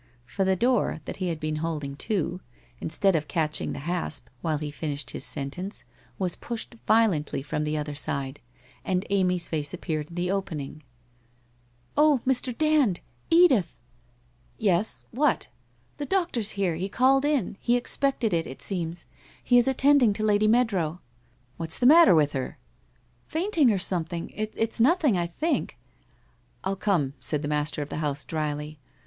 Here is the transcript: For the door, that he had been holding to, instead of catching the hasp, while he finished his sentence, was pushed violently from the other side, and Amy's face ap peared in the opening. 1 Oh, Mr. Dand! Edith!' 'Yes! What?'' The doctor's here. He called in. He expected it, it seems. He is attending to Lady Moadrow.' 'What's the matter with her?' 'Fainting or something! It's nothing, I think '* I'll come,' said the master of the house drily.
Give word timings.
For 0.25 0.43
the 0.43 0.55
door, 0.55 0.99
that 1.05 1.17
he 1.17 1.27
had 1.27 1.39
been 1.39 1.57
holding 1.57 1.95
to, 1.97 2.41
instead 2.79 3.15
of 3.15 3.27
catching 3.27 3.71
the 3.71 3.77
hasp, 3.85 4.29
while 4.41 4.57
he 4.57 4.71
finished 4.71 5.11
his 5.11 5.23
sentence, 5.23 5.83
was 6.17 6.35
pushed 6.35 6.73
violently 6.87 7.43
from 7.43 7.65
the 7.65 7.77
other 7.77 7.93
side, 7.93 8.39
and 8.83 9.05
Amy's 9.11 9.47
face 9.47 9.75
ap 9.75 9.81
peared 9.81 10.09
in 10.09 10.15
the 10.15 10.31
opening. 10.31 10.81
1 11.93 11.93
Oh, 11.97 12.21
Mr. 12.25 12.57
Dand! 12.57 13.01
Edith!' 13.29 13.75
'Yes! 14.57 15.05
What?'' 15.11 15.49
The 15.99 16.07
doctor's 16.07 16.53
here. 16.57 16.75
He 16.77 16.89
called 16.89 17.23
in. 17.23 17.55
He 17.59 17.75
expected 17.77 18.33
it, 18.33 18.47
it 18.47 18.63
seems. 18.63 19.05
He 19.43 19.59
is 19.59 19.67
attending 19.67 20.13
to 20.13 20.23
Lady 20.23 20.47
Moadrow.' 20.47 20.99
'What's 21.57 21.77
the 21.77 21.85
matter 21.85 22.15
with 22.15 22.31
her?' 22.31 22.57
'Fainting 23.27 23.69
or 23.69 23.77
something! 23.77 24.31
It's 24.33 24.79
nothing, 24.81 25.15
I 25.15 25.27
think 25.27 25.77
'* 26.45 26.63
I'll 26.63 26.75
come,' 26.75 27.13
said 27.19 27.43
the 27.43 27.47
master 27.47 27.83
of 27.83 27.89
the 27.89 27.97
house 27.97 28.25
drily. 28.25 28.79